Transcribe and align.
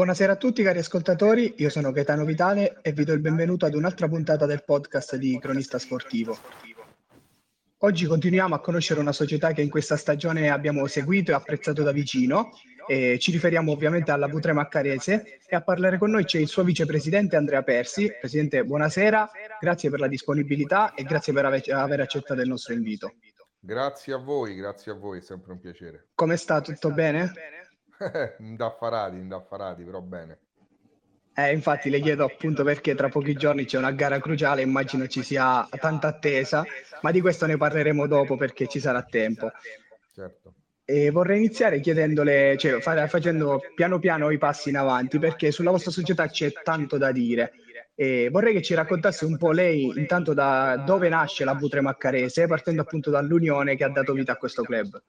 Buonasera 0.00 0.32
a 0.32 0.36
tutti 0.36 0.62
cari 0.62 0.78
ascoltatori, 0.78 1.56
io 1.58 1.68
sono 1.68 1.92
Gaetano 1.92 2.24
Vitale 2.24 2.78
e 2.80 2.92
vi 2.92 3.04
do 3.04 3.12
il 3.12 3.20
benvenuto 3.20 3.66
ad 3.66 3.74
un'altra 3.74 4.08
puntata 4.08 4.46
del 4.46 4.64
podcast 4.64 5.16
di 5.16 5.38
Cronista 5.38 5.78
Sportivo. 5.78 6.38
Oggi 7.80 8.06
continuiamo 8.06 8.54
a 8.54 8.60
conoscere 8.60 8.98
una 8.98 9.12
società 9.12 9.52
che 9.52 9.60
in 9.60 9.68
questa 9.68 9.98
stagione 9.98 10.48
abbiamo 10.48 10.86
seguito 10.86 11.32
e 11.32 11.34
apprezzato 11.34 11.82
da 11.82 11.92
vicino. 11.92 12.48
E 12.88 13.18
ci 13.18 13.30
riferiamo 13.30 13.72
ovviamente 13.72 14.10
alla 14.10 14.26
V3 14.26 14.54
Maccarese 14.54 15.40
e 15.46 15.54
a 15.54 15.60
parlare 15.60 15.98
con 15.98 16.10
noi 16.10 16.24
c'è 16.24 16.38
il 16.38 16.48
suo 16.48 16.64
vicepresidente 16.64 17.36
Andrea 17.36 17.62
Persi. 17.62 18.10
Presidente, 18.18 18.64
buonasera, 18.64 19.30
grazie 19.60 19.90
per 19.90 20.00
la 20.00 20.08
disponibilità 20.08 20.94
e 20.94 21.02
grazie 21.02 21.34
per 21.34 21.44
aver 21.44 22.00
accettato 22.00 22.40
il 22.40 22.48
nostro 22.48 22.72
invito. 22.72 23.16
Grazie 23.58 24.14
a 24.14 24.16
voi, 24.16 24.54
grazie 24.54 24.92
a 24.92 24.94
voi, 24.94 25.18
è 25.18 25.22
sempre 25.22 25.52
un 25.52 25.60
piacere. 25.60 26.08
Come 26.14 26.38
sta? 26.38 26.62
Tutto 26.62 26.90
bene? 26.90 27.30
indaffarati, 28.38 29.16
indaffarati, 29.16 29.82
però 29.84 30.00
bene. 30.00 30.38
Eh, 31.34 31.52
infatti 31.52 31.90
le 31.90 32.00
chiedo 32.00 32.24
appunto 32.24 32.64
perché 32.64 32.94
tra 32.94 33.08
pochi 33.08 33.34
giorni 33.34 33.64
c'è 33.64 33.78
una 33.78 33.92
gara 33.92 34.18
cruciale, 34.20 34.62
immagino 34.62 35.06
ci 35.06 35.22
sia 35.22 35.66
tanta 35.78 36.08
attesa, 36.08 36.64
ma 37.02 37.10
di 37.10 37.20
questo 37.20 37.46
ne 37.46 37.56
parleremo 37.56 38.06
dopo 38.06 38.36
perché 38.36 38.66
ci 38.66 38.80
sarà 38.80 39.02
tempo. 39.02 39.50
Certo. 40.12 40.54
E 40.84 41.10
vorrei 41.10 41.38
iniziare 41.38 41.80
chiedendole, 41.80 42.56
cioè 42.58 42.80
facendo 42.80 43.60
piano 43.74 44.00
piano 44.00 44.30
i 44.30 44.38
passi 44.38 44.70
in 44.70 44.76
avanti, 44.76 45.18
perché 45.18 45.52
sulla 45.52 45.70
vostra 45.70 45.92
società 45.92 46.26
c'è 46.26 46.52
tanto 46.64 46.98
da 46.98 47.12
dire. 47.12 47.52
E 47.94 48.28
vorrei 48.30 48.54
che 48.54 48.62
ci 48.62 48.74
raccontasse 48.74 49.24
un 49.24 49.36
po' 49.36 49.52
lei 49.52 49.84
intanto 49.96 50.34
da 50.34 50.82
dove 50.84 51.08
nasce 51.08 51.44
la 51.44 51.54
V3 51.54 51.80
Maccarese, 51.80 52.46
partendo 52.46 52.82
appunto 52.82 53.10
dall'unione 53.10 53.76
che 53.76 53.84
ha 53.84 53.90
dato 53.90 54.12
vita 54.14 54.32
a 54.32 54.36
questo 54.36 54.62
club 54.62 55.00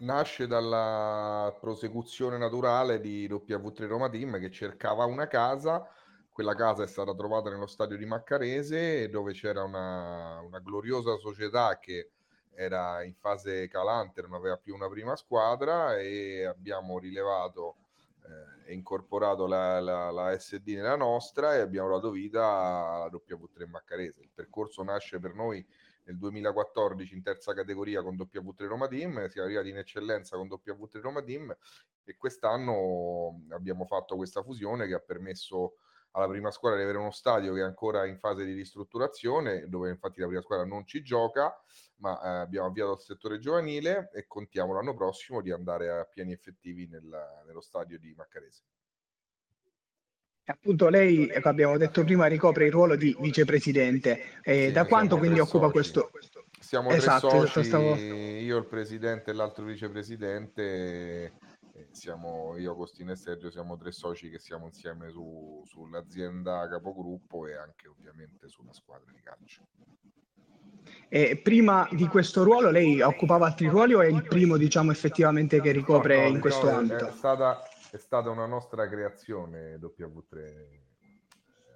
nasce 0.00 0.46
dalla 0.46 1.56
prosecuzione 1.60 2.38
naturale 2.38 3.00
di 3.00 3.26
W3 3.28 3.86
Roma 3.86 4.08
Team 4.08 4.38
che 4.38 4.50
cercava 4.50 5.04
una 5.04 5.26
casa. 5.26 5.88
Quella 6.30 6.54
casa 6.54 6.84
è 6.84 6.86
stata 6.86 7.14
trovata 7.14 7.50
nello 7.50 7.66
stadio 7.66 7.96
di 7.96 8.04
Maccarese 8.04 9.08
dove 9.08 9.32
c'era 9.32 9.64
una, 9.64 10.40
una 10.40 10.60
gloriosa 10.60 11.16
società 11.16 11.78
che 11.80 12.12
era 12.54 13.02
in 13.04 13.14
fase 13.14 13.68
calante, 13.68 14.22
non 14.22 14.34
aveva 14.34 14.56
più 14.56 14.74
una 14.74 14.88
prima 14.88 15.14
squadra 15.16 15.96
e 15.96 16.44
abbiamo 16.44 16.98
rilevato 16.98 17.76
eh, 18.24 18.70
e 18.70 18.74
incorporato 18.74 19.46
la, 19.46 19.80
la, 19.80 20.10
la, 20.10 20.36
SD 20.36 20.68
nella 20.70 20.96
nostra 20.96 21.54
e 21.54 21.60
abbiamo 21.60 21.88
dato 21.88 22.10
vita 22.10 22.44
alla 22.46 23.10
W3 23.10 23.68
Maccarese. 23.68 24.22
Il 24.22 24.30
percorso 24.34 24.82
nasce 24.82 25.20
per 25.20 25.34
noi 25.34 25.64
nel 26.08 26.16
2014 26.16 27.14
in 27.14 27.22
terza 27.22 27.52
categoria 27.52 28.02
con 28.02 28.16
W3 28.16 28.66
Roma 28.66 28.88
Team, 28.88 29.28
siamo 29.28 29.46
arrivati 29.46 29.68
in 29.68 29.76
eccellenza 29.76 30.36
con 30.36 30.48
W3 30.48 31.00
Roma 31.00 31.22
Team 31.22 31.54
e 32.02 32.16
quest'anno 32.16 33.42
abbiamo 33.50 33.84
fatto 33.84 34.16
questa 34.16 34.42
fusione 34.42 34.86
che 34.86 34.94
ha 34.94 35.00
permesso 35.00 35.74
alla 36.12 36.26
prima 36.26 36.50
squadra 36.50 36.78
di 36.78 36.84
avere 36.84 36.98
uno 36.98 37.10
stadio 37.10 37.52
che 37.52 37.60
è 37.60 37.64
ancora 37.64 38.06
in 38.06 38.18
fase 38.18 38.46
di 38.46 38.54
ristrutturazione, 38.54 39.68
dove 39.68 39.90
infatti 39.90 40.20
la 40.20 40.26
prima 40.26 40.40
squadra 40.40 40.64
non 40.64 40.86
ci 40.86 41.02
gioca, 41.02 41.54
ma 41.96 42.18
eh, 42.20 42.28
abbiamo 42.40 42.68
avviato 42.68 42.92
il 42.92 43.00
settore 43.00 43.38
giovanile 43.38 44.10
e 44.14 44.26
contiamo 44.26 44.72
l'anno 44.72 44.94
prossimo 44.94 45.42
di 45.42 45.52
andare 45.52 45.90
a 45.90 46.04
pieni 46.04 46.32
effettivi 46.32 46.88
nel, 46.88 47.06
nello 47.46 47.60
stadio 47.60 47.98
di 47.98 48.14
Maccarese. 48.16 48.64
Appunto 50.50 50.88
lei, 50.88 51.26
come 51.26 51.40
abbiamo 51.44 51.76
detto 51.76 52.04
prima, 52.04 52.26
ricopre 52.26 52.66
il 52.66 52.72
ruolo 52.72 52.96
di 52.96 53.14
vicepresidente. 53.20 54.40
Eh, 54.42 54.66
sì, 54.66 54.72
da 54.72 54.86
quanto 54.86 55.18
quindi 55.18 55.40
occupa 55.40 55.66
soci. 55.66 55.72
questo? 55.72 56.10
Siamo 56.58 56.90
esatto, 56.90 57.28
tre 57.28 57.46
soci, 57.46 57.66
stavo... 57.66 57.94
io 57.94 58.56
il 58.56 58.66
presidente 58.66 59.30
e 59.30 59.34
l'altro 59.34 59.64
vicepresidente. 59.64 61.32
Siamo, 61.90 62.56
io, 62.56 62.72
Agostino 62.72 63.12
e 63.12 63.16
Sergio, 63.16 63.50
siamo 63.50 63.76
tre 63.76 63.92
soci 63.92 64.30
che 64.30 64.38
siamo 64.38 64.66
insieme 64.66 65.10
su, 65.10 65.62
sull'azienda 65.64 66.66
capogruppo 66.68 67.46
e 67.46 67.54
anche 67.54 67.86
ovviamente 67.86 68.48
sulla 68.48 68.72
squadra 68.72 69.10
di 69.12 69.20
calcio. 69.22 69.62
E 71.10 71.36
prima 71.36 71.88
di 71.92 72.06
questo 72.06 72.42
ruolo 72.42 72.70
lei 72.70 73.00
occupava 73.00 73.46
altri 73.46 73.68
ruoli 73.68 73.94
o 73.94 74.00
è 74.00 74.06
il 74.06 74.22
primo, 74.22 74.56
diciamo, 74.56 74.90
effettivamente 74.90 75.60
che 75.60 75.72
ricopre 75.72 76.16
no, 76.16 76.22
no, 76.22 76.28
in 76.28 76.40
questo 76.40 76.66
diciamo, 76.66 76.78
ambito? 76.78 77.08
È 77.08 77.12
stata, 77.12 77.62
è 77.90 77.96
stata 77.96 78.30
una 78.30 78.46
nostra 78.46 78.88
creazione 78.88 79.76
W3 79.76 80.36
eh, 80.36 80.82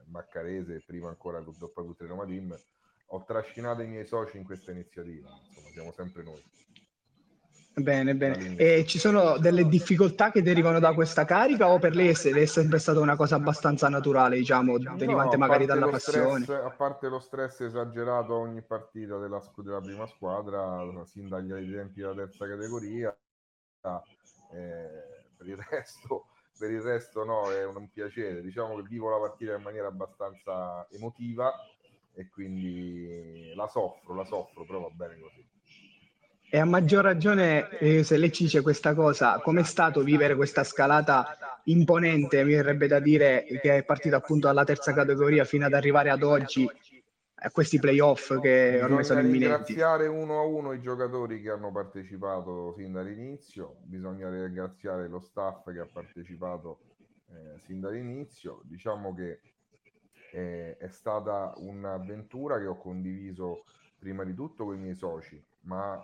Maccarese, 0.06 0.82
prima 0.86 1.08
ancora 1.08 1.40
W3 1.40 2.06
Roma 2.06 2.26
Team. 2.26 2.54
Ho 3.14 3.24
trascinato 3.24 3.82
i 3.82 3.88
miei 3.88 4.06
soci 4.06 4.38
in 4.38 4.44
questa 4.44 4.70
iniziativa, 4.70 5.28
insomma, 5.46 5.68
siamo 5.68 5.92
sempre 5.92 6.22
noi. 6.22 6.42
Bene, 7.74 8.14
bene. 8.14 8.56
E 8.56 8.84
ci 8.84 8.98
sono 8.98 9.38
delle 9.38 9.66
difficoltà 9.66 10.30
che 10.30 10.42
derivano 10.42 10.78
da 10.78 10.92
questa 10.92 11.24
carica 11.24 11.68
o 11.68 11.78
per 11.78 11.94
lei 11.94 12.08
è 12.08 12.44
sempre 12.44 12.78
stata 12.78 13.00
una 13.00 13.16
cosa 13.16 13.36
abbastanza 13.36 13.88
naturale, 13.88 14.36
diciamo, 14.36 14.76
derivante 14.78 15.36
no, 15.36 15.46
magari 15.46 15.64
dalla 15.64 15.88
passione? 15.88 16.44
Stress, 16.44 16.64
a 16.64 16.70
parte 16.70 17.08
lo 17.08 17.18
stress 17.18 17.60
esagerato 17.60 18.34
ogni 18.34 18.62
partita 18.62 19.18
della, 19.18 19.42
della 19.56 19.80
prima 19.80 20.06
squadra, 20.06 20.84
sin 21.06 21.28
dagli 21.28 21.72
tempi 21.72 22.00
della 22.00 22.14
terza 22.14 22.46
categoria, 22.46 23.16
eh, 24.52 25.21
per 25.42 25.50
il 25.50 25.66
resto, 25.68 26.26
per 26.58 26.70
il 26.70 26.80
resto 26.80 27.24
no, 27.24 27.50
è 27.50 27.64
un, 27.64 27.76
un 27.76 27.90
piacere. 27.90 28.40
Diciamo 28.40 28.76
che 28.76 28.82
vivo 28.82 29.10
la 29.10 29.18
partita 29.18 29.54
in 29.54 29.62
maniera 29.62 29.88
abbastanza 29.88 30.86
emotiva 30.90 31.52
e 32.14 32.28
quindi 32.28 33.52
la 33.54 33.66
soffro, 33.66 34.14
la 34.14 34.24
soffro, 34.24 34.64
però 34.64 34.80
va 34.80 34.90
bene 34.90 35.18
così. 35.18 35.44
E 36.54 36.58
a 36.58 36.66
maggior 36.66 37.02
ragione, 37.02 37.70
eh, 37.78 38.04
se 38.04 38.18
lei 38.18 38.30
ci 38.30 38.44
dice 38.44 38.60
questa 38.60 38.94
cosa, 38.94 39.40
com'è 39.40 39.62
stato 39.62 40.02
vivere 40.02 40.36
questa 40.36 40.64
scalata 40.64 41.60
imponente, 41.64 42.44
mi 42.44 42.54
verrebbe 42.54 42.86
da 42.86 43.00
dire, 43.00 43.44
che 43.62 43.78
è 43.78 43.84
partita 43.84 44.16
appunto 44.16 44.48
dalla 44.48 44.64
terza 44.64 44.92
categoria 44.92 45.44
fino 45.44 45.64
ad 45.64 45.72
arrivare 45.72 46.10
ad 46.10 46.22
oggi, 46.22 46.68
a 47.44 47.50
questi 47.50 47.78
playoff 47.80 48.38
che 48.40 48.80
ormai 48.80 48.98
bisogna 48.98 49.02
sono 49.02 49.20
imminenti. 49.20 49.72
ringraziare 49.72 50.06
uno 50.06 50.38
a 50.38 50.44
uno 50.44 50.72
i 50.72 50.80
giocatori 50.80 51.40
che 51.40 51.50
hanno 51.50 51.72
partecipato 51.72 52.72
fin 52.76 52.92
dall'inizio, 52.92 53.78
bisogna 53.82 54.30
ringraziare 54.30 55.08
lo 55.08 55.18
staff 55.18 55.70
che 55.72 55.80
ha 55.80 55.88
partecipato 55.92 56.80
eh, 57.30 57.58
sin 57.64 57.80
dall'inizio. 57.80 58.60
Diciamo 58.64 59.12
che 59.14 59.40
eh, 60.32 60.76
è 60.76 60.88
stata 60.88 61.52
un'avventura 61.56 62.58
che 62.58 62.66
ho 62.66 62.76
condiviso 62.76 63.64
prima 63.98 64.22
di 64.24 64.34
tutto 64.34 64.64
con 64.64 64.76
i 64.76 64.78
miei 64.78 64.94
soci, 64.94 65.42
ma 65.62 66.00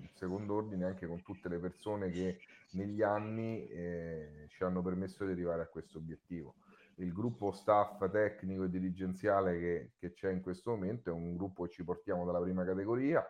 in 0.00 0.08
secondo 0.14 0.54
ordine 0.54 0.84
anche 0.84 1.06
con 1.06 1.22
tutte 1.22 1.48
le 1.48 1.58
persone 1.58 2.10
che 2.10 2.38
negli 2.72 3.02
anni 3.02 3.66
eh, 3.66 4.46
ci 4.48 4.62
hanno 4.62 4.80
permesso 4.80 5.24
di 5.24 5.32
arrivare 5.32 5.62
a 5.62 5.66
questo 5.66 5.98
obiettivo 5.98 6.54
il 6.96 7.12
gruppo 7.12 7.52
staff 7.52 8.08
tecnico 8.10 8.64
e 8.64 8.68
dirigenziale 8.68 9.58
che, 9.58 9.92
che, 9.96 10.12
c'è 10.12 10.30
in 10.30 10.40
questo 10.40 10.70
momento 10.70 11.10
è 11.10 11.12
un 11.12 11.36
gruppo 11.36 11.64
che 11.64 11.70
ci 11.70 11.84
portiamo 11.84 12.24
dalla 12.24 12.40
prima 12.40 12.64
categoria 12.64 13.24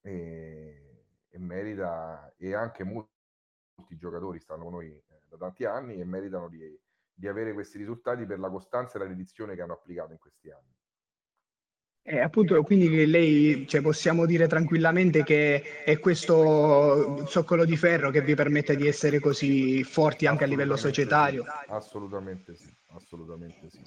e, 0.00 1.04
e 1.28 1.38
merita, 1.38 2.32
e 2.36 2.54
anche 2.54 2.84
molti, 2.84 3.10
giocatori 3.90 4.40
stanno 4.40 4.64
con 4.64 4.72
noi 4.72 4.88
eh, 4.88 5.22
da 5.28 5.36
tanti 5.36 5.64
anni 5.64 6.00
e 6.00 6.04
meritano 6.04 6.48
di, 6.48 6.78
di 7.12 7.28
avere 7.28 7.52
questi 7.52 7.78
risultati 7.78 8.24
per 8.26 8.38
la 8.38 8.50
costanza 8.50 8.96
e 8.96 9.00
la 9.00 9.06
dedizione 9.06 9.54
che 9.54 9.62
hanno 9.62 9.74
applicato 9.74 10.12
in 10.12 10.18
questi 10.18 10.50
anni. 10.50 10.74
Eh, 12.02 12.18
appunto, 12.18 12.62
quindi 12.62 13.06
lei, 13.06 13.66
cioè, 13.68 13.82
possiamo 13.82 14.24
dire 14.26 14.48
tranquillamente 14.48 15.22
che 15.22 15.84
è 15.84 15.98
questo 15.98 17.24
zoccolo 17.26 17.64
di 17.64 17.76
ferro 17.76 18.10
che 18.10 18.22
vi 18.22 18.34
permette 18.34 18.74
di 18.74 18.88
essere 18.88 19.20
così 19.20 19.84
forti 19.84 20.26
anche 20.26 20.44
a 20.44 20.46
livello 20.46 20.76
societario? 20.76 21.44
Sì, 21.44 21.70
assolutamente 21.70 22.54
sì, 22.54 22.68
assolutamente 22.88 23.68
sì. 23.68 23.82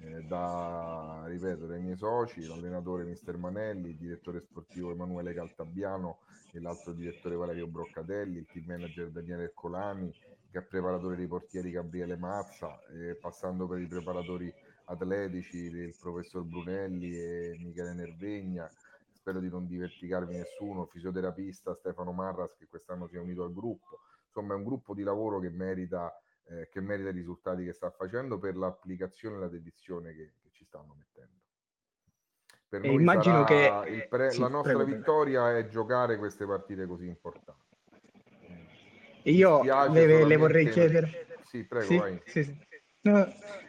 Eh, 0.00 0.22
da, 0.22 1.24
ripeto, 1.26 1.66
dai 1.66 1.82
miei 1.82 1.96
soci, 1.96 2.46
l'allenatore 2.46 3.04
Mister 3.04 3.36
Manelli, 3.36 3.90
il 3.90 3.96
direttore 3.96 4.40
sportivo 4.40 4.92
Emanuele 4.92 5.34
Caltabiano 5.34 6.20
e 6.52 6.60
l'altro 6.60 6.92
direttore 6.92 7.34
Valerio 7.34 7.66
Broccatelli, 7.66 8.38
il 8.38 8.46
team 8.50 8.66
manager 8.66 9.10
Daniele 9.10 9.42
Ercolani, 9.42 10.10
che 10.50 10.58
è 10.60 10.62
preparatore 10.62 11.16
dei 11.16 11.26
portieri 11.26 11.72
Gabriele 11.72 12.16
Mazza, 12.16 12.78
eh, 12.94 13.16
passando 13.16 13.66
per 13.66 13.80
i 13.80 13.86
preparatori 13.86 14.54
atletici 14.88 15.56
il 15.56 15.94
professor 15.98 16.42
Brunelli 16.42 17.18
e 17.18 17.56
Michele 17.58 17.94
Nervegna, 17.94 18.70
spero 19.12 19.40
di 19.40 19.48
non 19.48 19.66
dimenticarvi 19.66 20.36
nessuno, 20.36 20.86
fisioterapista 20.86 21.74
Stefano 21.74 22.12
Marras 22.12 22.54
che 22.56 22.66
quest'anno 22.66 23.06
si 23.06 23.16
è 23.16 23.18
unito 23.18 23.44
al 23.44 23.52
gruppo, 23.52 24.00
insomma 24.26 24.54
è 24.54 24.56
un 24.56 24.64
gruppo 24.64 24.94
di 24.94 25.02
lavoro 25.02 25.40
che 25.40 25.50
merita, 25.50 26.12
eh, 26.46 26.68
che 26.70 26.80
merita 26.80 27.10
i 27.10 27.12
risultati 27.12 27.64
che 27.64 27.72
sta 27.72 27.90
facendo 27.90 28.38
per 28.38 28.56
l'applicazione 28.56 29.36
e 29.36 29.40
la 29.40 29.48
dedizione 29.48 30.14
che, 30.14 30.32
che 30.42 30.50
ci 30.52 30.64
stanno 30.64 30.94
mettendo. 30.96 31.36
Per 32.68 32.82
noi 32.82 32.94
immagino 32.94 33.44
che 33.44 34.06
pre- 34.10 34.30
sì, 34.30 34.40
la 34.40 34.48
nostra 34.48 34.74
prego, 34.74 34.96
vittoria 34.96 35.44
prego. 35.44 35.58
è 35.58 35.70
giocare 35.70 36.18
queste 36.18 36.44
partite 36.44 36.86
così 36.86 37.06
importanti. 37.06 37.66
Io 39.22 39.62
le, 39.90 40.24
le, 40.24 40.36
vorrei 40.36 40.68
chiedere... 40.68 41.26
Sì, 41.44 41.64
prego, 41.64 41.86
sì, 41.86 41.96
vai. 41.96 42.20
Sì, 42.26 42.66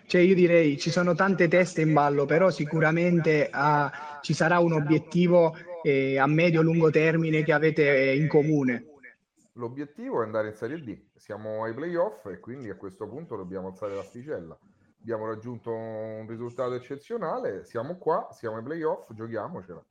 cioè 0.06 0.22
io 0.22 0.34
direi 0.34 0.78
ci 0.78 0.90
sono 0.90 1.14
tante 1.14 1.48
teste 1.48 1.82
in 1.82 1.94
ballo, 1.94 2.26
però 2.26 2.50
sicuramente 2.50 3.50
uh, 3.54 4.22
ci 4.22 4.34
sarà 4.34 4.60
un 4.60 4.74
obiettivo 4.74 5.56
eh, 5.84 6.18
a 6.18 6.26
medio-lungo 6.28 6.90
termine 6.90 7.44
che 7.44 7.54
avete 7.54 8.14
in 8.14 8.28
comune. 8.28 8.86
L'obiettivo 9.54 10.22
è 10.22 10.26
andare 10.26 10.48
in 10.48 10.56
Serie 10.56 10.82
D, 10.82 10.98
siamo 11.16 11.64
ai 11.64 11.74
playoff 11.74 12.26
e 12.28 12.40
quindi 12.40 12.70
a 12.70 12.76
questo 12.76 13.08
punto 13.08 13.36
dobbiamo 13.36 13.68
alzare 13.68 13.94
l'asticella. 13.94 14.58
Abbiamo 15.02 15.28
raggiunto 15.28 15.72
un 15.72 16.26
risultato 16.28 16.74
eccezionale, 16.74 17.66
siamo 17.66 17.98
qua, 17.98 18.30
siamo 18.32 18.58
ai 18.58 18.64
playoff, 18.64 19.14
giochiamocela. 19.14 19.84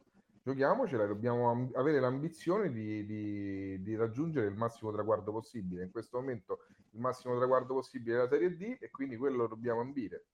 Giochiamocela 0.43 1.05
e 1.05 1.07
dobbiamo 1.07 1.51
amb- 1.51 1.77
avere 1.77 2.01
l'ambizione 2.01 2.71
di, 2.71 3.05
di, 3.05 3.83
di, 3.83 3.97
raggiungere 3.97 4.47
il 4.47 4.55
massimo 4.55 4.91
traguardo 4.91 5.33
possibile. 5.33 5.85
In 5.85 5.91
questo 5.91 6.19
momento 6.19 6.61
il 6.93 7.01
massimo 7.01 7.37
traguardo 7.37 7.75
possibile 7.75 8.17
è 8.17 8.19
la 8.19 8.29
Serie 8.29 8.57
D 8.57 8.77
e 8.81 8.91
quindi 8.91 9.17
quello 9.17 9.47
dobbiamo 9.47 9.81
ambire. 9.81 10.27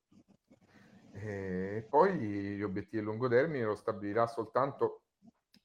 E 1.12 1.86
poi 1.88 2.16
gli 2.18 2.62
obiettivi 2.62 3.02
a 3.02 3.04
lungo 3.04 3.28
termine 3.28 3.64
lo 3.64 3.76
stabilirà 3.76 4.26
soltanto 4.26 5.02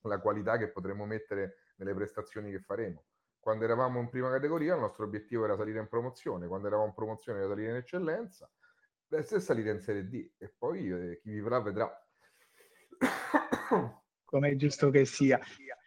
la 0.02 0.20
qualità 0.20 0.58
che 0.58 0.70
potremo 0.70 1.06
mettere 1.06 1.58
nelle 1.78 1.94
prestazioni 1.94 2.52
che 2.52 2.62
faremo. 2.62 3.04
Quando 3.40 3.64
eravamo 3.64 4.00
in 4.00 4.10
prima 4.10 4.30
categoria 4.30 4.76
il 4.76 4.82
nostro 4.82 5.06
obiettivo 5.06 5.46
era 5.46 5.56
salire 5.56 5.80
in 5.80 5.88
promozione, 5.88 6.48
quando 6.48 6.68
eravamo 6.68 6.90
in 6.90 6.94
promozione 6.94 7.40
era 7.40 7.48
salire 7.48 7.70
in 7.70 7.76
eccellenza, 7.78 8.50
adesso 9.10 9.36
è 9.36 9.40
salire 9.40 9.72
in 9.72 9.82
Serie 9.82 10.08
D 10.08 10.32
e 10.38 10.54
poi 10.58 10.90
eh, 10.90 11.20
chi 11.22 11.32
vivrà 11.32 11.60
vedrà. 11.62 11.92
Come 14.26 14.50
è 14.50 14.56
giusto 14.56 14.90
che 14.92 15.06
sia. 15.06 15.40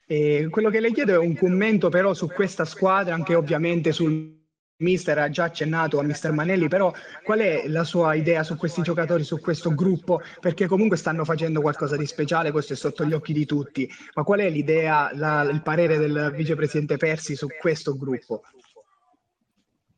E 0.06 0.48
quello 0.50 0.70
che 0.70 0.80
le 0.80 0.92
chiedo 0.92 1.12
è 1.12 1.18
un 1.18 1.36
commento 1.36 1.88
però 1.88 2.12
su 2.14 2.26
questa 2.26 2.64
squadra, 2.64 3.14
anche 3.14 3.34
ovviamente 3.34 3.92
sul 3.92 4.41
mister 4.82 5.18
ha 5.18 5.30
già 5.30 5.44
accennato 5.44 5.98
a 5.98 6.02
mister 6.02 6.32
Manelli, 6.32 6.68
però 6.68 6.92
qual 7.24 7.38
è 7.38 7.66
la 7.68 7.84
sua 7.84 8.14
idea 8.14 8.42
su 8.42 8.56
questi 8.56 8.82
giocatori, 8.82 9.24
su 9.24 9.40
questo 9.40 9.74
gruppo? 9.74 10.20
Perché 10.40 10.66
comunque 10.66 10.96
stanno 10.96 11.24
facendo 11.24 11.60
qualcosa 11.60 11.96
di 11.96 12.06
speciale, 12.06 12.50
questo 12.50 12.74
è 12.74 12.76
sotto 12.76 13.04
gli 13.04 13.14
occhi 13.14 13.32
di 13.32 13.46
tutti, 13.46 13.88
ma 14.14 14.24
qual 14.24 14.40
è 14.40 14.50
l'idea, 14.50 15.10
la, 15.14 15.42
il 15.42 15.62
parere 15.62 15.96
del 15.96 16.32
vicepresidente 16.36 16.96
Persi 16.96 17.34
su 17.34 17.46
questo 17.58 17.96
gruppo? 17.96 18.42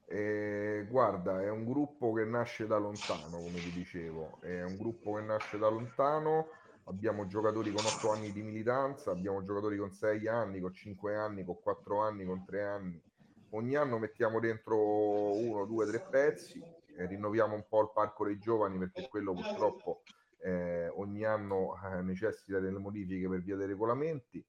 Eh, 0.06 0.86
guarda, 0.88 1.42
è 1.42 1.50
un 1.50 1.64
gruppo 1.64 2.12
che 2.12 2.24
nasce 2.24 2.66
da 2.66 2.76
lontano, 2.76 3.38
come 3.38 3.58
vi 3.58 3.72
dicevo, 3.72 4.38
è 4.42 4.62
un 4.62 4.76
gruppo 4.76 5.14
che 5.14 5.22
nasce 5.22 5.58
da 5.58 5.68
lontano. 5.68 6.48
Abbiamo 6.84 7.26
giocatori 7.26 7.72
con 7.72 7.84
8 7.84 8.12
anni 8.12 8.30
di 8.30 8.42
militanza, 8.42 9.10
abbiamo 9.10 9.42
giocatori 9.42 9.78
con 9.78 9.90
6 9.90 10.28
anni, 10.28 10.60
con 10.60 10.72
5 10.72 11.16
anni, 11.16 11.42
con 11.42 11.58
4 11.60 12.00
anni, 12.00 12.24
con 12.26 12.44
3 12.44 12.62
anni 12.62 13.02
ogni 13.54 13.76
anno 13.76 13.98
mettiamo 13.98 14.40
dentro 14.40 15.36
uno, 15.36 15.64
due, 15.64 15.86
tre 15.86 16.00
pezzi, 16.00 16.62
eh, 16.96 17.06
rinnoviamo 17.06 17.54
un 17.54 17.66
po' 17.68 17.82
il 17.82 17.90
parco 17.92 18.24
dei 18.24 18.38
giovani 18.38 18.78
perché 18.78 19.08
quello 19.08 19.32
purtroppo 19.32 20.02
eh, 20.38 20.88
ogni 20.88 21.24
anno 21.24 21.74
eh, 21.82 22.02
necessita 22.02 22.58
delle 22.58 22.78
modifiche 22.78 23.28
per 23.28 23.40
via 23.40 23.56
dei 23.56 23.66
regolamenti. 23.66 24.44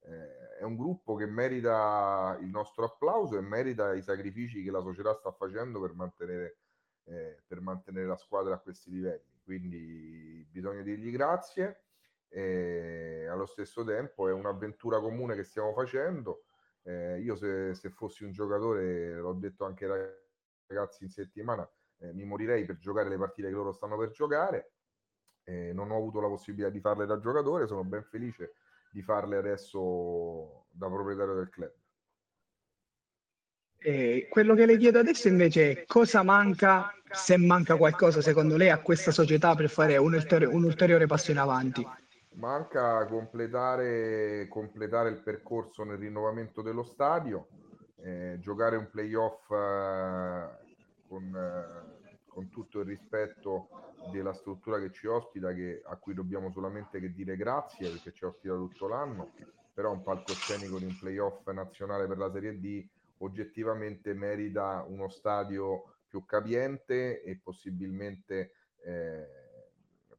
Eh, 0.00 0.58
è 0.58 0.62
un 0.62 0.76
gruppo 0.76 1.14
che 1.14 1.26
merita 1.26 2.36
il 2.40 2.48
nostro 2.48 2.84
applauso 2.84 3.36
e 3.36 3.40
merita 3.40 3.94
i 3.94 4.02
sacrifici 4.02 4.62
che 4.62 4.70
la 4.70 4.80
società 4.80 5.14
sta 5.14 5.32
facendo 5.32 5.80
per 5.80 5.94
mantenere, 5.94 6.58
eh, 7.04 7.42
per 7.46 7.60
mantenere 7.60 8.06
la 8.06 8.16
squadra 8.16 8.54
a 8.54 8.58
questi 8.58 8.90
livelli. 8.90 9.40
Quindi 9.42 10.46
bisogna 10.50 10.82
dirgli 10.82 11.10
grazie. 11.10 11.82
E 12.30 13.26
allo 13.26 13.46
stesso 13.46 13.84
tempo 13.84 14.28
è 14.28 14.32
un'avventura 14.32 15.00
comune 15.00 15.34
che 15.34 15.44
stiamo 15.44 15.72
facendo 15.72 16.42
eh, 16.88 17.20
io 17.20 17.36
se, 17.36 17.74
se, 17.74 17.90
fossi 17.90 18.24
un 18.24 18.32
giocatore, 18.32 19.14
l'ho 19.16 19.34
detto 19.34 19.66
anche 19.66 19.84
ai 19.84 20.08
ragazzi 20.66 21.04
in 21.04 21.10
settimana, 21.10 21.68
eh, 21.98 22.14
mi 22.14 22.24
morirei 22.24 22.64
per 22.64 22.78
giocare 22.78 23.10
le 23.10 23.18
partite 23.18 23.48
che 23.48 23.54
loro 23.54 23.72
stanno 23.72 23.98
per 23.98 24.10
giocare. 24.10 24.72
Eh, 25.44 25.72
non 25.74 25.90
ho 25.90 25.96
avuto 25.96 26.20
la 26.20 26.28
possibilità 26.28 26.70
di 26.70 26.80
farle 26.80 27.04
da 27.04 27.18
giocatore, 27.18 27.66
sono 27.66 27.84
ben 27.84 28.02
felice 28.04 28.54
di 28.90 29.02
farle 29.02 29.36
adesso 29.36 30.66
da 30.70 30.88
proprietario 30.88 31.34
del 31.34 31.50
club. 31.50 31.72
E 33.80 34.26
quello 34.30 34.54
che 34.54 34.64
le 34.64 34.78
chiedo 34.78 34.98
adesso 34.98 35.28
invece 35.28 35.70
è 35.70 35.84
cosa 35.84 36.22
manca, 36.22 36.90
se 37.10 37.36
manca 37.36 37.76
qualcosa 37.76 38.22
secondo 38.22 38.56
lei 38.56 38.70
a 38.70 38.80
questa 38.80 39.10
società 39.10 39.54
per 39.54 39.68
fare 39.68 39.98
un, 39.98 40.14
ulteriore, 40.14 40.54
un 40.54 40.64
ulteriore 40.64 41.06
passo 41.06 41.32
in 41.32 41.38
avanti. 41.38 41.86
Manca 42.38 43.04
completare, 43.06 44.46
completare 44.48 45.08
il 45.10 45.20
percorso 45.22 45.82
nel 45.82 45.98
rinnovamento 45.98 46.62
dello 46.62 46.84
stadio, 46.84 47.48
eh, 47.96 48.36
giocare 48.38 48.76
un 48.76 48.88
playoff 48.88 49.50
eh, 49.50 50.48
con, 51.08 51.34
eh, 51.34 52.18
con, 52.28 52.48
tutto 52.48 52.78
il 52.78 52.86
rispetto 52.86 53.68
della 54.12 54.32
struttura 54.34 54.78
che 54.78 54.92
ci 54.92 55.08
ospita, 55.08 55.52
che, 55.52 55.82
a 55.84 55.96
cui 55.96 56.14
dobbiamo 56.14 56.52
solamente 56.52 57.00
che 57.00 57.12
dire 57.12 57.36
grazie 57.36 57.90
perché 57.90 58.12
ci 58.12 58.24
ospita 58.24 58.54
tutto 58.54 58.86
l'anno, 58.86 59.32
però 59.74 59.90
un 59.90 60.04
palcoscenico 60.04 60.78
di 60.78 60.84
un 60.84 60.96
playoff 60.96 61.44
nazionale 61.48 62.06
per 62.06 62.18
la 62.18 62.30
Serie 62.30 62.60
D 62.60 62.86
oggettivamente 63.18 64.14
merita 64.14 64.84
uno 64.86 65.08
stadio 65.08 65.96
più 66.06 66.24
capiente 66.24 67.20
e 67.20 67.40
possibilmente 67.42 68.52
eh, 68.84 69.37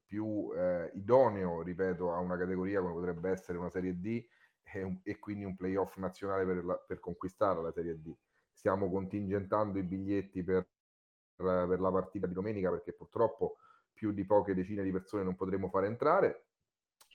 più 0.09 0.51
eh, 0.55 0.89
idoneo, 0.95 1.61
ripeto, 1.61 2.11
a 2.11 2.17
una 2.17 2.35
categoria 2.35 2.81
come 2.81 2.93
potrebbe 2.93 3.29
essere 3.29 3.59
una 3.59 3.69
Serie 3.69 3.99
D 3.99 4.25
e, 4.63 4.81
un, 4.81 4.99
e 5.03 5.19
quindi 5.19 5.45
un 5.45 5.55
playoff 5.55 5.97
nazionale 5.97 6.45
per, 6.45 6.65
la, 6.65 6.75
per, 6.75 6.99
conquistare 6.99 7.61
la 7.61 7.71
Serie 7.71 8.01
D. 8.01 8.11
Stiamo 8.51 8.89
contingentando 8.89 9.77
i 9.77 9.83
biglietti 9.83 10.43
per, 10.43 10.67
per 11.35 11.79
la 11.79 11.91
partita 11.91 12.25
di 12.25 12.33
domenica 12.33 12.71
perché 12.71 12.91
purtroppo 12.91 13.57
più 13.93 14.11
di 14.11 14.25
poche 14.25 14.55
decine 14.55 14.81
di 14.81 14.91
persone 14.91 15.23
non 15.23 15.35
potremo 15.35 15.69
fare 15.69 15.85
entrare 15.85 16.45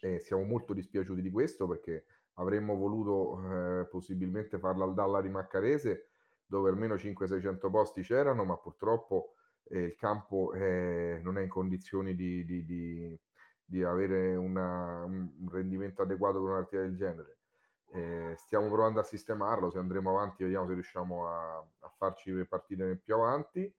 e 0.00 0.20
siamo 0.20 0.44
molto 0.44 0.72
dispiaciuti 0.72 1.20
di 1.20 1.30
questo 1.30 1.66
perché 1.66 2.04
avremmo 2.34 2.76
voluto 2.76 3.80
eh, 3.80 3.86
possibilmente 3.86 4.58
farla 4.58 4.84
al 4.84 4.94
Dalla 4.94 5.20
di 5.20 5.30
Maccarese 5.30 6.10
dove 6.46 6.70
almeno 6.70 6.94
500-600 6.94 7.70
posti 7.70 8.02
c'erano 8.02 8.44
ma 8.44 8.56
purtroppo 8.56 9.34
eh, 9.68 9.80
il 9.80 9.96
campo 9.96 10.52
eh, 10.52 11.20
non 11.22 11.38
è 11.38 11.42
in 11.42 11.48
condizioni 11.48 12.14
di, 12.14 12.44
di, 12.44 12.64
di, 12.64 13.18
di 13.64 13.82
avere 13.82 14.34
una, 14.34 15.04
un 15.04 15.48
rendimento 15.50 16.02
adeguato 16.02 16.40
per 16.40 16.48
una 16.48 16.58
partita 16.58 16.82
del 16.82 16.96
genere. 16.96 17.38
Eh, 17.92 18.34
stiamo 18.36 18.68
provando 18.68 19.00
a 19.00 19.04
sistemarlo, 19.04 19.70
se 19.70 19.78
andremo 19.78 20.10
avanti 20.10 20.42
vediamo 20.42 20.66
se 20.66 20.72
riusciamo 20.72 21.28
a, 21.28 21.56
a 21.58 21.88
farci 21.96 22.32
partite 22.48 22.96
più 22.96 23.14
avanti, 23.14 23.72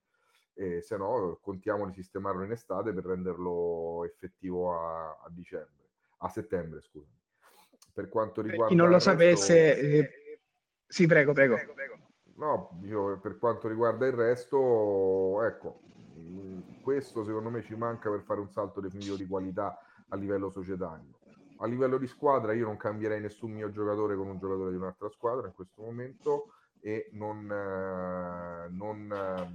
e 0.54 0.80
se 0.80 0.96
no 0.96 1.38
contiamo 1.42 1.84
di 1.86 1.92
sistemarlo 1.92 2.42
in 2.42 2.52
estate 2.52 2.94
per 2.94 3.04
renderlo 3.04 4.04
effettivo 4.04 4.72
a, 4.72 5.10
a 5.10 5.28
dicembre, 5.28 5.90
a 6.18 6.28
settembre 6.30 6.80
scusami. 6.80 7.14
Per 7.92 8.08
quanto 8.08 8.40
riguarda... 8.40 8.68
Chi 8.68 8.74
non 8.74 8.88
lo 8.88 8.98
sapesse... 8.98 9.78
Eh... 9.78 10.40
Sì, 10.86 11.06
prego, 11.06 11.32
prego. 11.32 11.56
prego, 11.56 11.74
prego. 11.74 12.05
No, 12.36 12.78
io, 12.82 13.18
per 13.18 13.38
quanto 13.38 13.66
riguarda 13.66 14.06
il 14.06 14.12
resto, 14.12 15.42
ecco, 15.42 15.80
questo 16.82 17.24
secondo 17.24 17.48
me 17.48 17.62
ci 17.62 17.74
manca 17.74 18.10
per 18.10 18.22
fare 18.22 18.40
un 18.40 18.50
salto 18.50 18.80
definitivo 18.80 19.16
di 19.16 19.26
qualità 19.26 19.78
a 20.08 20.16
livello 20.16 20.50
societario. 20.50 21.18
A 21.58 21.66
livello 21.66 21.96
di 21.96 22.06
squadra 22.06 22.52
io 22.52 22.66
non 22.66 22.76
cambierei 22.76 23.20
nessun 23.20 23.52
mio 23.52 23.70
giocatore 23.70 24.14
con 24.16 24.28
un 24.28 24.38
giocatore 24.38 24.70
di 24.70 24.76
un'altra 24.76 25.08
squadra 25.08 25.46
in 25.46 25.54
questo 25.54 25.80
momento 25.80 26.52
e 26.80 27.08
non, 27.12 27.50
eh, 27.50 28.68
non, 28.68 29.10
eh, 29.10 29.50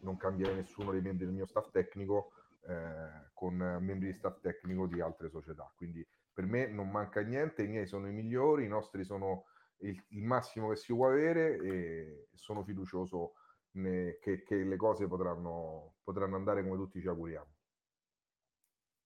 non 0.00 0.16
cambierei 0.16 0.56
nessuno 0.56 0.90
dei 0.90 1.00
membri 1.00 1.26
del 1.26 1.34
mio 1.34 1.46
staff 1.46 1.70
tecnico 1.70 2.32
eh, 2.66 3.30
con 3.32 3.54
membri 3.54 4.08
di 4.08 4.12
staff 4.14 4.40
tecnico 4.40 4.86
di 4.86 5.00
altre 5.00 5.30
società. 5.30 5.70
Quindi 5.76 6.04
per 6.32 6.46
me 6.46 6.66
non 6.66 6.90
manca 6.90 7.20
niente, 7.20 7.62
i 7.62 7.68
miei 7.68 7.86
sono 7.86 8.08
i 8.08 8.12
migliori, 8.12 8.64
i 8.64 8.68
nostri 8.68 9.04
sono 9.04 9.44
il, 9.80 10.04
il 10.08 10.24
massimo 10.24 10.68
che 10.70 10.76
si 10.76 10.92
può 10.92 11.08
avere 11.08 11.56
e 11.58 12.28
sono 12.34 12.62
fiducioso 12.64 13.34
ne, 13.72 14.18
che, 14.20 14.42
che, 14.42 14.56
le 14.56 14.76
cose 14.76 15.06
potranno, 15.06 15.96
potranno 16.02 16.36
andare 16.36 16.62
come 16.62 16.76
tutti 16.76 17.00
ci 17.00 17.08
auguriamo. 17.08 17.48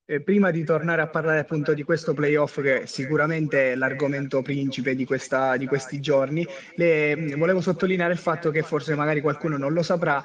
E 0.07 0.21
prima 0.21 0.51
di 0.51 0.65
tornare 0.65 1.01
a 1.01 1.07
parlare 1.07 1.39
appunto 1.39 1.73
di 1.73 1.83
questo 1.83 2.13
playoff, 2.13 2.61
che 2.61 2.87
sicuramente 2.87 3.73
è 3.73 3.75
l'argomento 3.75 4.43
principe 4.43 4.95
di, 4.95 5.07
questa, 5.07 5.57
di 5.57 5.67
questi 5.67 5.99
giorni, 5.99 6.47
le, 6.75 7.35
volevo 7.39 7.63
sottolineare 7.63 8.13
il 8.13 8.19
fatto 8.19 8.51
che 8.51 8.61
forse 8.61 8.95
magari 8.95 9.23
qualcuno 9.23 9.57
non 9.57 9.73
lo 9.73 9.83
saprà, 9.83 10.23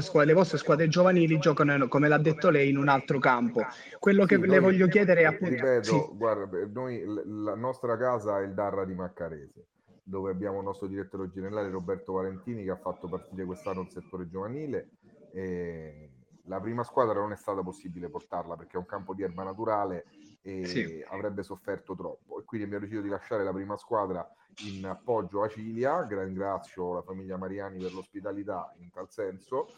squadra, 0.00 0.24
le 0.24 0.34
vostre 0.34 0.58
squadre 0.58 0.88
giovanili 0.88 1.38
giocano, 1.38 1.88
come 1.88 2.06
l'ha 2.06 2.18
detto 2.18 2.50
lei, 2.50 2.68
in 2.68 2.76
un 2.76 2.88
altro 2.88 3.18
campo. 3.18 3.64
Quello 3.98 4.26
che 4.26 4.36
sì, 4.36 4.46
le 4.46 4.58
voglio 4.58 4.86
chiedere 4.88 5.22
è 5.22 5.24
appunto... 5.24 5.54
Ripeto, 5.54 5.82
sì. 5.84 6.16
guarda, 6.16 6.58
noi, 6.70 7.02
la 7.24 7.54
nostra 7.54 7.96
casa 7.96 8.40
è 8.40 8.44
il 8.44 8.52
Darra 8.52 8.84
di 8.84 8.92
Maccarese, 8.92 9.68
dove 10.02 10.32
abbiamo 10.32 10.58
il 10.58 10.64
nostro 10.64 10.86
direttore 10.86 11.30
generale 11.32 11.70
Roberto 11.70 12.12
Valentini 12.12 12.62
che 12.62 12.72
ha 12.72 12.76
fatto 12.76 13.08
partire 13.08 13.46
quest'anno 13.46 13.80
il 13.80 13.88
settore 13.90 14.28
giovanile. 14.28 14.90
E 15.32 16.10
la 16.48 16.60
prima 16.60 16.82
squadra 16.82 17.20
non 17.20 17.32
è 17.32 17.36
stata 17.36 17.62
possibile 17.62 18.08
portarla 18.08 18.56
perché 18.56 18.76
è 18.76 18.78
un 18.78 18.86
campo 18.86 19.14
di 19.14 19.22
erba 19.22 19.44
naturale 19.44 20.06
e 20.42 20.64
sì. 20.64 21.04
avrebbe 21.08 21.42
sofferto 21.42 21.94
troppo. 21.94 22.40
E 22.40 22.44
quindi 22.44 22.66
abbiamo 22.66 22.84
deciso 22.84 23.02
di 23.02 23.08
lasciare 23.08 23.44
la 23.44 23.52
prima 23.52 23.76
squadra 23.76 24.26
in 24.66 24.84
appoggio 24.86 25.42
a 25.42 25.48
Cilia. 25.48 26.06
Ringrazio 26.08 26.94
la 26.94 27.02
famiglia 27.02 27.36
Mariani 27.36 27.78
per 27.78 27.92
l'ospitalità 27.92 28.74
in 28.78 28.90
tal 28.90 29.10
senso. 29.10 29.68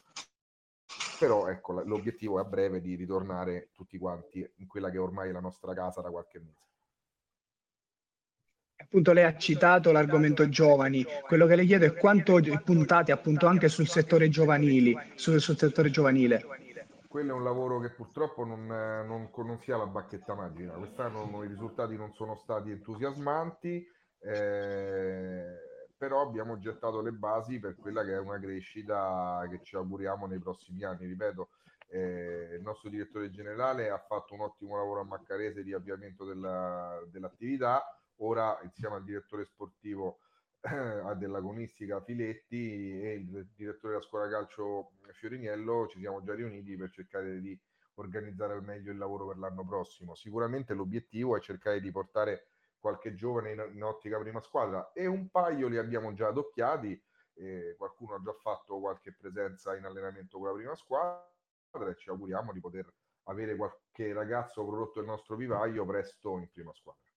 Però 1.18 1.48
ecco 1.48 1.82
l'obiettivo 1.82 2.38
è 2.38 2.42
a 2.42 2.44
breve 2.44 2.80
di 2.80 2.94
ritornare 2.94 3.70
tutti 3.74 3.98
quanti 3.98 4.48
in 4.56 4.66
quella 4.66 4.90
che 4.90 4.98
ormai 4.98 5.28
è 5.28 5.32
la 5.32 5.40
nostra 5.40 5.74
casa 5.74 6.00
da 6.00 6.10
qualche 6.10 6.38
mese 6.38 6.69
Appunto 8.92 9.12
lei 9.12 9.22
ha 9.22 9.36
citato 9.36 9.92
l'argomento 9.92 10.48
giovani, 10.48 11.06
quello 11.24 11.46
che 11.46 11.54
le 11.54 11.64
chiedo 11.64 11.84
è 11.84 11.94
quanto 11.94 12.40
puntate 12.64 13.12
appunto 13.12 13.46
anche 13.46 13.68
sul 13.68 13.86
settore 13.86 14.28
sul, 14.28 15.40
sul 15.40 15.56
settore 15.56 15.90
giovanile. 15.90 16.44
Quello 17.06 17.30
è 17.30 17.36
un 17.36 17.44
lavoro 17.44 17.78
che 17.78 17.90
purtroppo 17.90 18.44
non, 18.44 18.66
non, 18.66 19.30
non 19.32 19.60
si 19.60 19.70
ha 19.70 19.76
la 19.76 19.86
bacchetta 19.86 20.34
magica, 20.34 20.72
quest'anno 20.72 21.44
i 21.44 21.46
risultati 21.46 21.94
non 21.94 22.12
sono 22.14 22.34
stati 22.34 22.72
entusiasmanti, 22.72 23.86
eh, 24.22 25.54
però 25.96 26.22
abbiamo 26.22 26.58
gettato 26.58 27.00
le 27.00 27.12
basi 27.12 27.60
per 27.60 27.76
quella 27.76 28.04
che 28.04 28.14
è 28.14 28.18
una 28.18 28.40
crescita 28.40 29.46
che 29.48 29.60
ci 29.62 29.76
auguriamo 29.76 30.26
nei 30.26 30.40
prossimi 30.40 30.82
anni. 30.82 31.06
Ripeto, 31.06 31.50
eh, 31.90 32.56
il 32.56 32.62
nostro 32.62 32.90
direttore 32.90 33.30
generale 33.30 33.88
ha 33.88 34.04
fatto 34.04 34.34
un 34.34 34.40
ottimo 34.40 34.76
lavoro 34.76 35.02
a 35.02 35.04
Maccarese 35.04 35.62
di 35.62 35.72
avviamento 35.72 36.24
della, 36.24 37.00
dell'attività, 37.08 37.84
ora 38.20 38.58
insieme 38.62 38.96
al 38.96 39.04
direttore 39.04 39.44
sportivo 39.44 40.20
eh, 40.60 41.14
dell'agonistica 41.16 42.00
Filetti 42.00 43.00
e 43.00 43.12
il 43.14 43.48
direttore 43.54 43.94
della 43.94 44.04
scuola 44.04 44.28
calcio 44.28 44.92
Fioriniello 45.12 45.86
ci 45.88 46.00
siamo 46.00 46.22
già 46.22 46.34
riuniti 46.34 46.76
per 46.76 46.90
cercare 46.90 47.40
di 47.40 47.58
organizzare 47.94 48.54
al 48.54 48.64
meglio 48.64 48.92
il 48.92 48.98
lavoro 48.98 49.26
per 49.26 49.38
l'anno 49.38 49.64
prossimo. 49.64 50.14
Sicuramente 50.14 50.74
l'obiettivo 50.74 51.36
è 51.36 51.40
cercare 51.40 51.80
di 51.80 51.90
portare 51.90 52.48
qualche 52.78 53.14
giovane 53.14 53.52
in, 53.52 53.70
in 53.74 53.82
ottica 53.82 54.18
prima 54.18 54.40
squadra 54.40 54.92
e 54.92 55.06
un 55.06 55.28
paio 55.30 55.68
li 55.68 55.76
abbiamo 55.76 56.12
già 56.14 56.28
adocchiati, 56.28 57.00
eh, 57.34 57.74
qualcuno 57.76 58.14
ha 58.14 58.22
già 58.22 58.32
fatto 58.32 58.80
qualche 58.80 59.12
presenza 59.12 59.76
in 59.76 59.84
allenamento 59.84 60.38
con 60.38 60.48
la 60.48 60.54
prima 60.54 60.74
squadra 60.76 61.26
e 61.88 61.96
ci 61.96 62.08
auguriamo 62.08 62.52
di 62.52 62.60
poter 62.60 62.90
avere 63.24 63.54
qualche 63.54 64.12
ragazzo 64.12 64.64
prodotto 64.64 65.00
il 65.00 65.06
nostro 65.06 65.36
vivaio 65.36 65.84
presto 65.84 66.38
in 66.38 66.48
prima 66.50 66.72
squadra. 66.72 67.09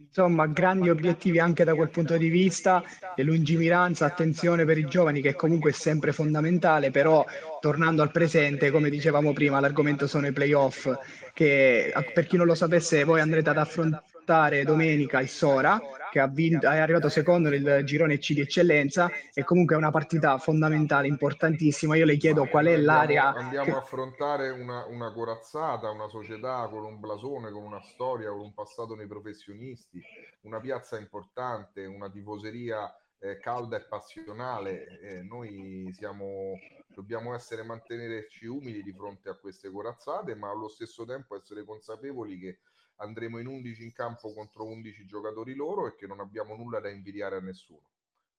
Insomma, 0.00 0.46
grandi 0.46 0.90
obiettivi 0.90 1.40
anche 1.40 1.64
da 1.64 1.74
quel 1.74 1.90
punto 1.90 2.16
di 2.16 2.28
vista 2.28 2.84
e 3.16 3.24
lungimiranza, 3.24 4.06
attenzione 4.06 4.64
per 4.64 4.78
i 4.78 4.86
giovani 4.86 5.20
che 5.20 5.34
comunque 5.34 5.70
è 5.70 5.72
sempre 5.72 6.12
fondamentale, 6.12 6.92
però 6.92 7.24
tornando 7.60 8.02
al 8.02 8.12
presente, 8.12 8.70
come 8.70 8.90
dicevamo 8.90 9.32
prima, 9.32 9.58
l'argomento 9.58 10.06
sono 10.06 10.28
i 10.28 10.32
playoff, 10.32 10.88
che 11.32 11.92
per 12.14 12.26
chi 12.26 12.36
non 12.36 12.46
lo 12.46 12.54
sapesse 12.54 13.02
voi 13.02 13.20
andrete 13.20 13.50
ad 13.50 13.58
affrontare 13.58 14.62
domenica 14.62 15.20
il 15.20 15.28
Sora 15.28 15.80
che 16.10 16.20
ha 16.20 16.26
vinto, 16.26 16.68
è 16.68 16.78
arrivato 16.78 17.08
secondo 17.08 17.48
nel 17.48 17.84
girone 17.84 18.18
C 18.18 18.32
di 18.32 18.40
eccellenza 18.40 19.10
e 19.32 19.44
comunque 19.44 19.74
è 19.74 19.78
una 19.78 19.90
partita 19.90 20.38
fondamentale, 20.38 21.06
importantissima. 21.06 21.96
Io 21.96 22.04
le 22.04 22.16
chiedo 22.16 22.46
qual 22.46 22.66
è 22.66 22.76
l'area. 22.76 23.32
Andiamo 23.32 23.66
che... 23.66 23.72
a 23.72 23.78
affrontare 23.78 24.50
una, 24.50 24.86
una 24.86 25.12
corazzata, 25.12 25.90
una 25.90 26.08
società 26.08 26.68
con 26.68 26.84
un 26.84 27.00
blasone, 27.00 27.50
con 27.50 27.62
una 27.62 27.80
storia, 27.82 28.30
con 28.30 28.40
un 28.40 28.54
passato 28.54 28.94
nei 28.94 29.06
professionisti, 29.06 30.00
una 30.42 30.60
piazza 30.60 30.98
importante, 30.98 31.84
una 31.84 32.10
tifoseria 32.10 32.92
eh, 33.20 33.38
calda 33.38 33.76
e 33.76 33.86
passionale. 33.86 35.00
Eh, 35.00 35.22
noi 35.22 35.90
siamo, 35.92 36.52
dobbiamo 36.86 37.34
essere 37.34 37.62
mantenerci 37.62 38.46
umili 38.46 38.82
di 38.82 38.92
fronte 38.92 39.28
a 39.28 39.34
queste 39.34 39.70
corazzate, 39.70 40.34
ma 40.34 40.50
allo 40.50 40.68
stesso 40.68 41.04
tempo 41.04 41.36
essere 41.36 41.64
consapevoli 41.64 42.38
che 42.38 42.58
andremo 42.98 43.38
in 43.38 43.46
11 43.46 43.82
in 43.82 43.92
campo 43.92 44.32
contro 44.32 44.64
11 44.66 45.06
giocatori 45.06 45.54
loro 45.54 45.86
e 45.86 45.94
che 45.94 46.06
non 46.06 46.20
abbiamo 46.20 46.54
nulla 46.54 46.80
da 46.80 46.88
invidiare 46.88 47.36
a 47.36 47.40
nessuno. 47.40 47.82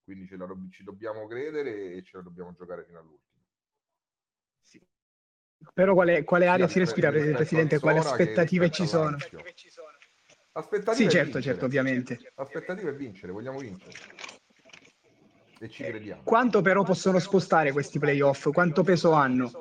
Quindi 0.03 0.27
ce 0.27 0.37
la, 0.37 0.47
ci 0.71 0.83
dobbiamo 0.83 1.27
credere 1.27 1.93
e 1.93 2.03
ce 2.03 2.17
la 2.17 2.23
dobbiamo 2.23 2.53
giocare 2.53 2.83
fino 2.85 2.99
all'ultimo. 2.99 3.43
Sì. 4.61 4.81
Però 5.73 5.93
quale, 5.93 6.23
quale 6.23 6.47
aria 6.47 6.67
sì, 6.67 6.73
si 6.73 6.79
respira, 6.79 7.11
Presidente? 7.11 7.79
Quali 7.79 7.99
aspettative 7.99 8.69
ci 8.71 8.87
sono? 8.87 9.17
Aspettative 10.51 10.95
sì, 10.95 11.09
certo, 11.09 11.41
certo, 11.41 11.65
ovviamente. 11.65 12.31
Aspettative 12.35 12.89
è 12.89 12.95
vincere, 12.95 13.31
vogliamo 13.31 13.59
vincere. 13.59 13.93
E 15.59 15.69
ci 15.69 15.83
crediamo. 15.83 16.23
Quanto 16.23 16.61
però 16.61 16.83
possono 16.83 17.19
spostare 17.19 17.71
questi 17.71 17.99
playoff? 17.99 18.49
Quanto 18.51 18.81
peso 18.81 19.11
hanno? 19.11 19.51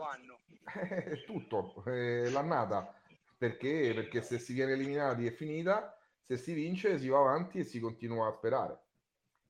Eh, 0.90 1.24
tutto, 1.24 1.82
eh, 1.86 2.30
l'annata 2.30 2.97
perché? 3.38 3.92
Perché 3.94 4.20
se 4.20 4.38
si 4.38 4.52
viene 4.52 4.72
eliminati 4.72 5.26
è 5.26 5.30
finita, 5.30 5.96
se 6.24 6.36
si 6.36 6.52
vince 6.52 6.98
si 6.98 7.08
va 7.08 7.20
avanti 7.20 7.60
e 7.60 7.64
si 7.64 7.78
continua 7.80 8.28
a 8.28 8.32
sperare. 8.32 8.82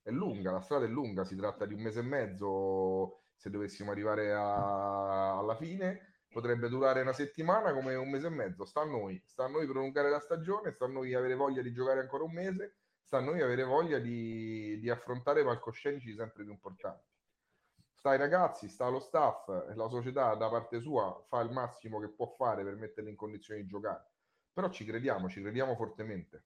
È 0.02 0.10
lunga, 0.10 0.52
la 0.52 0.60
strada 0.60 0.84
è 0.84 0.88
lunga, 0.88 1.24
si 1.24 1.34
tratta 1.36 1.66
di 1.66 1.74
un 1.74 1.80
mese 1.80 2.00
e 2.00 2.02
mezzo 2.02 3.22
se 3.34 3.50
dovessimo 3.50 3.90
arrivare 3.90 4.32
a... 4.32 5.38
alla 5.38 5.56
fine, 5.56 6.22
potrebbe 6.28 6.68
durare 6.68 7.00
una 7.00 7.12
settimana 7.12 7.72
come 7.72 7.94
un 7.94 8.10
mese 8.10 8.26
e 8.26 8.30
mezzo, 8.30 8.64
sta 8.64 8.82
a 8.82 8.84
noi, 8.84 9.20
sta 9.24 9.44
a 9.44 9.48
noi 9.48 9.66
prolungare 9.66 10.10
la 10.10 10.20
stagione, 10.20 10.72
sta 10.72 10.84
a 10.84 10.88
noi 10.88 11.14
avere 11.14 11.34
voglia 11.34 11.62
di 11.62 11.72
giocare 11.72 12.00
ancora 12.00 12.24
un 12.24 12.32
mese, 12.32 12.76
sta 13.02 13.18
a 13.18 13.20
noi 13.20 13.40
avere 13.40 13.64
voglia 13.64 13.98
di, 13.98 14.78
di 14.78 14.90
affrontare 14.90 15.42
palcoscenici 15.44 16.14
sempre 16.14 16.44
più 16.44 16.52
importanti 16.52 17.17
sta 17.98 18.10
ai 18.10 18.18
ragazzi, 18.18 18.68
sta 18.68 18.86
allo 18.86 19.00
staff, 19.00 19.48
la 19.74 19.88
società 19.88 20.34
da 20.36 20.48
parte 20.48 20.80
sua 20.80 21.24
fa 21.28 21.40
il 21.40 21.50
massimo 21.50 21.98
che 21.98 22.08
può 22.08 22.26
fare 22.38 22.62
per 22.62 22.76
metterli 22.76 23.10
in 23.10 23.16
condizioni 23.16 23.62
di 23.62 23.66
giocare. 23.66 24.04
Però 24.52 24.68
ci 24.70 24.84
crediamo, 24.84 25.28
ci 25.28 25.42
crediamo 25.42 25.74
fortemente. 25.74 26.44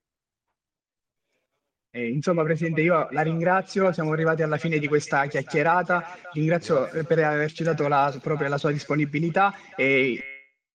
Eh, 1.95 2.09
insomma, 2.09 2.43
Presidente, 2.43 2.81
io 2.81 3.07
la 3.11 3.21
ringrazio, 3.21 3.93
siamo 3.93 4.13
arrivati 4.13 4.43
alla 4.43 4.57
fine 4.57 4.79
di 4.79 4.89
questa 4.89 5.27
chiacchierata, 5.27 6.19
ringrazio 6.33 6.85
Grazie. 6.85 7.05
per 7.05 7.19
averci 7.19 7.63
dato 7.63 7.87
la, 7.87 8.19
proprio 8.23 8.49
la 8.49 8.57
sua 8.57 8.73
disponibilità 8.73 9.55
e 9.77 10.19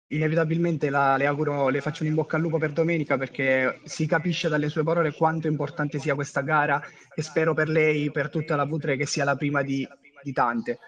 inevitabilmente 0.07 0.89
la, 0.89 1.17
le 1.17 1.27
auguro, 1.27 1.69
le 1.69 1.81
faccio 1.81 2.01
un 2.01 2.09
in 2.09 2.15
bocca 2.15 2.37
al 2.37 2.41
lupo 2.41 2.57
per 2.57 2.71
domenica 2.71 3.15
perché 3.17 3.79
si 3.83 4.07
capisce 4.07 4.49
dalle 4.49 4.69
sue 4.69 4.83
parole 4.83 5.13
quanto 5.13 5.47
importante 5.47 5.99
sia 5.99 6.15
questa 6.15 6.41
gara 6.41 6.81
e 7.13 7.21
spero 7.21 7.53
per 7.53 7.69
lei, 7.69 8.11
per 8.11 8.31
tutta 8.31 8.55
la 8.55 8.65
Vutre, 8.65 8.97
che 8.97 9.05
sia 9.05 9.23
la 9.23 9.35
prima 9.35 9.61
di 9.61 9.87
di 10.23 10.33
tante. 10.33 10.79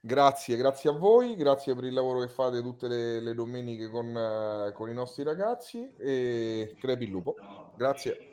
Grazie, 0.00 0.56
grazie 0.56 0.90
a 0.90 0.92
voi, 0.92 1.34
grazie 1.34 1.74
per 1.74 1.84
il 1.84 1.92
lavoro 1.92 2.20
che 2.20 2.28
fate 2.28 2.62
tutte 2.62 2.86
le, 2.86 3.20
le 3.20 3.34
domeniche 3.34 3.90
con, 3.90 4.06
uh, 4.06 4.72
con, 4.72 4.88
i 4.88 4.94
nostri 4.94 5.24
ragazzi 5.24 5.90
e 5.98 6.76
crepi 6.78 7.04
il 7.04 7.10
lupo. 7.10 7.34
Grazie. 7.76 8.28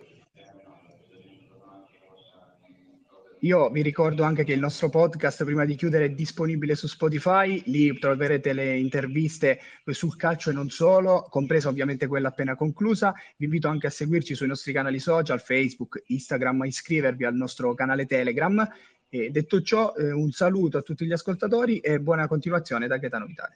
Io 3.39 3.69
vi 3.69 3.81
ricordo 3.81 4.23
anche 4.23 4.43
che 4.43 4.53
il 4.53 4.59
nostro 4.59 4.89
podcast, 4.89 5.43
prima 5.43 5.65
di 5.65 5.75
chiudere, 5.75 6.05
è 6.05 6.09
disponibile 6.09 6.73
su 6.75 6.87
Spotify, 6.87 7.61
lì 7.65 7.97
troverete 7.99 8.53
le 8.53 8.77
interviste 8.77 9.59
sul 9.85 10.15
calcio 10.15 10.49
e 10.49 10.53
non 10.53 10.69
solo, 10.69 11.27
compresa 11.29 11.69
ovviamente 11.69 12.07
quella 12.07 12.29
appena 12.29 12.55
conclusa. 12.55 13.13
Vi 13.37 13.45
invito 13.45 13.67
anche 13.67 13.85
a 13.87 13.91
seguirci 13.91 14.33
sui 14.33 14.47
nostri 14.47 14.71
canali 14.73 14.97
social, 14.97 15.41
Facebook, 15.41 16.03
Instagram, 16.07 16.61
a 16.61 16.65
iscrivervi 16.65 17.23
al 17.23 17.35
nostro 17.35 17.73
canale 17.75 18.07
Telegram 18.07 18.67
e 19.09 19.29
detto 19.29 19.61
ciò, 19.61 19.93
eh, 19.95 20.11
un 20.11 20.31
saluto 20.31 20.77
a 20.77 20.81
tutti 20.81 21.05
gli 21.05 21.11
ascoltatori 21.11 21.79
e 21.79 21.99
buona 21.99 22.27
continuazione 22.27 22.87
da 22.87 22.97
Gaetano 22.97 23.25
Vitale. 23.25 23.53